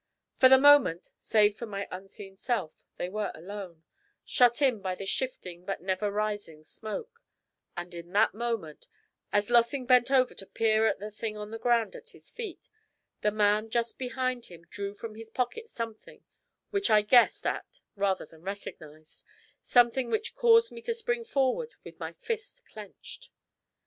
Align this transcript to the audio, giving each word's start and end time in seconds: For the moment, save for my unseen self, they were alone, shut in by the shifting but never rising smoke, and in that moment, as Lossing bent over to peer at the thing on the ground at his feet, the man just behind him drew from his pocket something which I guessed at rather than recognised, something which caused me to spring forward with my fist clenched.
For 0.35 0.49
the 0.49 0.57
moment, 0.57 1.11
save 1.19 1.55
for 1.55 1.67
my 1.67 1.87
unseen 1.91 2.35
self, 2.35 2.87
they 2.97 3.07
were 3.07 3.31
alone, 3.35 3.83
shut 4.25 4.59
in 4.59 4.81
by 4.81 4.95
the 4.95 5.05
shifting 5.05 5.63
but 5.63 5.79
never 5.79 6.09
rising 6.09 6.63
smoke, 6.63 7.21
and 7.77 7.93
in 7.93 8.11
that 8.13 8.33
moment, 8.33 8.87
as 9.31 9.51
Lossing 9.51 9.85
bent 9.85 10.09
over 10.09 10.33
to 10.33 10.45
peer 10.47 10.87
at 10.87 10.97
the 10.97 11.11
thing 11.11 11.37
on 11.37 11.51
the 11.51 11.59
ground 11.59 11.95
at 11.95 12.09
his 12.09 12.31
feet, 12.31 12.67
the 13.21 13.29
man 13.29 13.69
just 13.69 13.99
behind 13.99 14.47
him 14.47 14.63
drew 14.71 14.95
from 14.95 15.13
his 15.13 15.29
pocket 15.29 15.69
something 15.69 16.23
which 16.71 16.89
I 16.89 17.03
guessed 17.03 17.45
at 17.45 17.79
rather 17.95 18.25
than 18.25 18.41
recognised, 18.41 19.23
something 19.61 20.09
which 20.09 20.33
caused 20.33 20.71
me 20.71 20.81
to 20.81 20.95
spring 20.95 21.23
forward 21.25 21.75
with 21.83 21.99
my 21.99 22.13
fist 22.13 22.63
clenched. 22.65 23.29